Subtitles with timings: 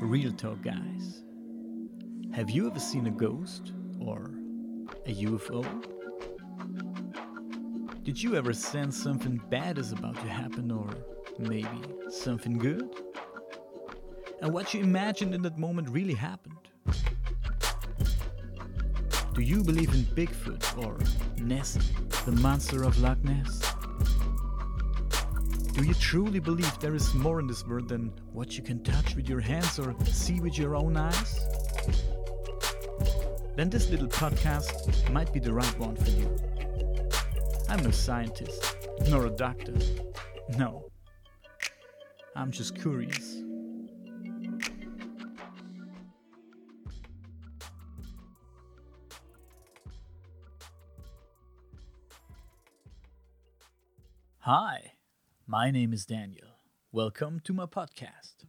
[0.00, 1.24] Real talk, guys.
[2.32, 4.30] Have you ever seen a ghost or
[5.04, 5.62] a UFO?
[8.02, 10.88] Did you ever sense something bad is about to happen or
[11.38, 11.68] maybe
[12.08, 12.88] something good?
[14.40, 16.56] And what you imagined in that moment really happened?
[19.34, 20.98] Do you believe in Bigfoot or
[21.44, 21.94] Nessie,
[22.24, 23.69] the monster of Loch Ness?
[25.80, 29.16] Do you truly believe there is more in this world than what you can touch
[29.16, 31.40] with your hands or see with your own eyes?
[33.56, 36.36] Then this little podcast might be the right one for you.
[37.70, 38.76] I'm no scientist,
[39.08, 39.72] nor a doctor.
[40.58, 40.84] No.
[42.36, 43.42] I'm just curious.
[54.40, 54.89] Hi,
[55.50, 56.46] my name is Daniel.
[56.92, 58.44] Welcome to my podcast.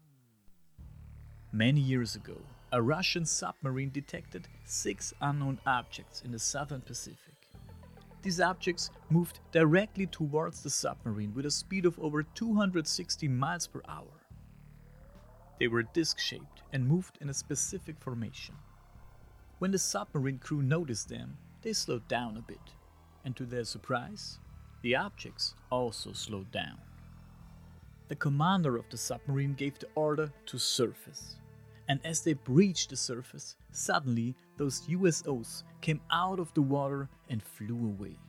[1.52, 2.38] Many years ago,
[2.71, 7.47] a Russian submarine detected six unknown objects in the southern Pacific.
[8.22, 13.81] These objects moved directly towards the submarine with a speed of over 260 miles per
[13.89, 14.22] hour.
[15.59, 18.53] They were disc shaped and moved in a specific formation.
[19.57, 22.75] When the submarine crew noticed them, they slowed down a bit,
[23.25, 24.38] and to their surprise,
[24.83, 26.77] the objects also slowed down.
[28.11, 31.37] The commander of the submarine gave the order to surface.
[31.87, 37.41] And as they breached the surface, suddenly those USOs came out of the water and
[37.41, 38.19] flew away.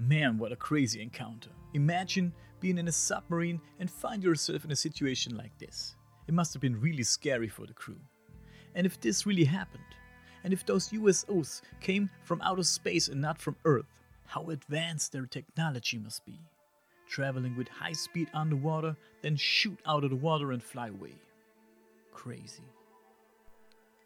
[0.00, 1.50] Man, what a crazy encounter.
[1.74, 5.94] Imagine being in a submarine and find yourself in a situation like this.
[6.26, 8.00] It must have been really scary for the crew.
[8.74, 9.84] And if this really happened,
[10.42, 15.26] and if those USOs came from outer space and not from Earth, how advanced their
[15.26, 16.40] technology must be.
[17.08, 21.14] Traveling with high speed underwater, then shoot out of the water and fly away.
[22.12, 22.64] Crazy.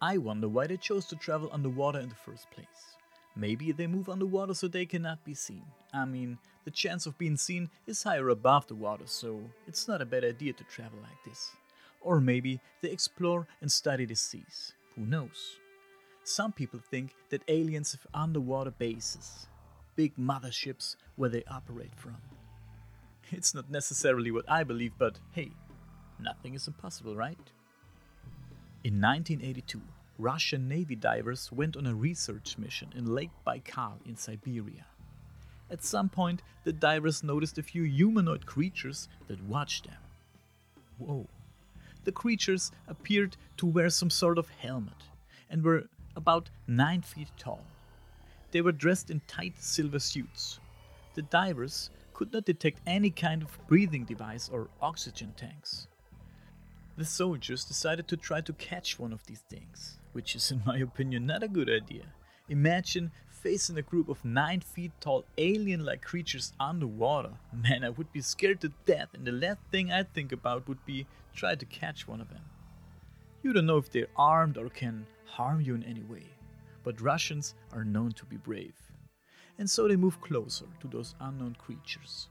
[0.01, 2.95] I wonder why they chose to travel underwater in the first place.
[3.35, 5.65] Maybe they move underwater so they cannot be seen.
[5.93, 10.01] I mean, the chance of being seen is higher above the water, so it's not
[10.01, 11.51] a bad idea to travel like this.
[12.01, 14.73] Or maybe they explore and study the seas.
[14.95, 15.59] Who knows?
[16.23, 19.47] Some people think that aliens have underwater bases,
[19.95, 22.17] big motherships where they operate from.
[23.31, 25.51] It's not necessarily what I believe, but hey,
[26.19, 27.37] nothing is impossible, right?
[28.83, 29.81] In 1982,
[30.17, 34.85] Russian Navy divers went on a research mission in Lake Baikal in Siberia.
[35.69, 40.01] At some point, the divers noticed a few humanoid creatures that watched them.
[40.97, 41.27] Whoa.
[42.05, 45.03] The creatures appeared to wear some sort of helmet
[45.49, 45.83] and were
[46.15, 47.63] about 9 feet tall.
[48.51, 50.59] They were dressed in tight silver suits.
[51.13, 55.87] The divers could not detect any kind of breathing device or oxygen tanks.
[56.97, 60.79] The soldiers decided to try to catch one of these things, which is, in my
[60.79, 62.03] opinion, not a good idea.
[62.49, 67.31] Imagine facing a group of 9 feet tall alien like creatures underwater.
[67.53, 70.85] Man, I would be scared to death, and the last thing I'd think about would
[70.85, 72.43] be try to catch one of them.
[73.43, 76.25] You don't know if they're armed or can harm you in any way,
[76.83, 78.75] but Russians are known to be brave.
[79.59, 82.29] And so they move closer to those unknown creatures.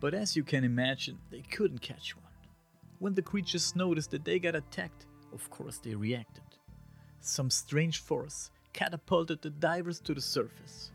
[0.00, 2.24] But as you can imagine, they couldn't catch one.
[2.98, 6.42] When the creatures noticed that they got attacked, of course they reacted.
[7.20, 10.90] Some strange force catapulted the divers to the surface.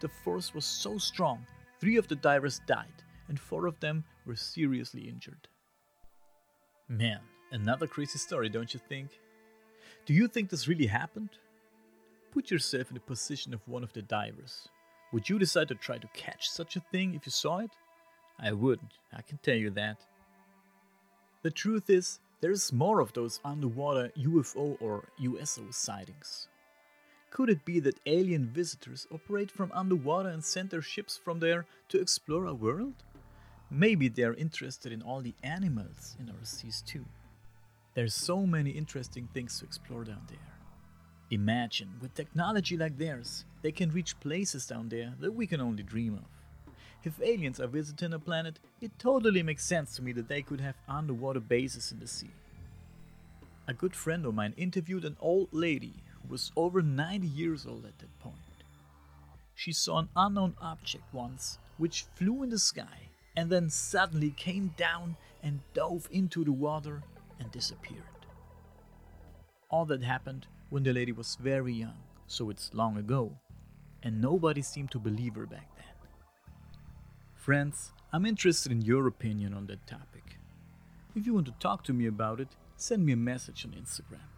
[0.00, 1.44] The force was so strong,
[1.80, 5.48] three of the divers died, and four of them were seriously injured.
[6.88, 9.10] Man, another crazy story, don't you think?
[10.06, 11.30] Do you think this really happened?
[12.30, 14.68] Put yourself in the position of one of the divers.
[15.12, 17.70] Would you decide to try to catch such a thing if you saw it?
[18.38, 20.04] I wouldn't, I can tell you that.
[21.42, 26.48] The truth is, there's more of those underwater UFO or USO sightings.
[27.30, 31.66] Could it be that alien visitors operate from underwater and send their ships from there
[31.88, 32.94] to explore our world?
[33.70, 37.04] Maybe they're interested in all the animals in our seas too.
[37.94, 40.57] There's so many interesting things to explore down there.
[41.30, 45.82] Imagine, with technology like theirs, they can reach places down there that we can only
[45.82, 46.72] dream of.
[47.04, 50.60] If aliens are visiting a planet, it totally makes sense to me that they could
[50.60, 52.30] have underwater bases in the sea.
[53.66, 57.84] A good friend of mine interviewed an old lady who was over 90 years old
[57.84, 58.36] at that point.
[59.54, 64.74] She saw an unknown object once which flew in the sky and then suddenly came
[64.78, 67.02] down and dove into the water
[67.38, 68.02] and disappeared.
[69.68, 73.32] All that happened when the lady was very young, so it's long ago,
[74.02, 75.84] and nobody seemed to believe her back then.
[77.34, 80.38] Friends, I'm interested in your opinion on that topic.
[81.14, 84.28] If you want to talk to me about it, send me a message on Instagram.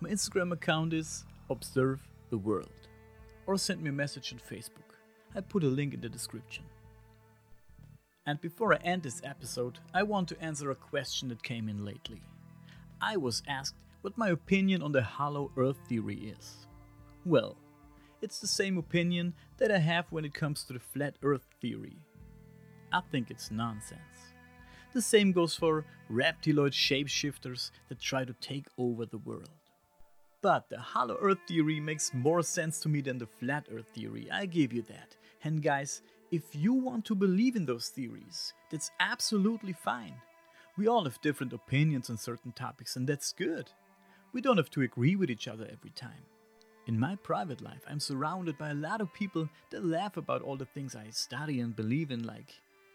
[0.00, 2.00] My Instagram account is Observe
[2.30, 2.70] the World.
[3.46, 4.94] Or send me a message on Facebook.
[5.34, 6.64] I put a link in the description.
[8.26, 11.84] And before I end this episode, I want to answer a question that came in
[11.84, 12.22] lately.
[13.00, 16.66] I was asked what my opinion on the hollow earth theory is.
[17.24, 17.56] Well,
[18.22, 21.98] it's the same opinion that I have when it comes to the flat earth theory.
[22.92, 24.00] I think it's nonsense.
[24.92, 29.50] The same goes for reptiloid shapeshifters that try to take over the world.
[30.40, 34.30] But the hollow earth theory makes more sense to me than the flat earth theory,
[34.30, 35.16] I give you that.
[35.44, 40.14] And guys, if you want to believe in those theories, that's absolutely fine.
[40.76, 43.70] We all have different opinions on certain topics, and that's good.
[44.38, 46.22] We don't have to agree with each other every time.
[46.86, 50.54] In my private life, I'm surrounded by a lot of people that laugh about all
[50.54, 52.54] the things I study and believe in, like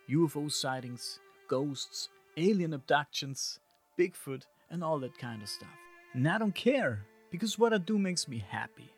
[0.10, 1.20] UFO sightings,
[1.50, 2.08] ghosts,
[2.38, 3.60] alien abductions,
[4.00, 5.76] Bigfoot, and all that kind of stuff.
[6.14, 8.94] And I don't care, because what I do makes me happy.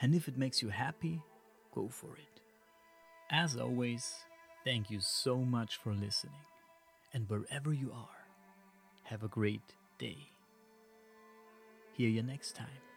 [0.00, 1.20] And if it makes you happy,
[1.74, 2.42] go for it.
[3.28, 4.08] As always,
[4.62, 6.46] thank you so much for listening.
[7.12, 8.28] And wherever you are,
[9.02, 10.28] have a great day.
[11.92, 12.91] Hear you next time.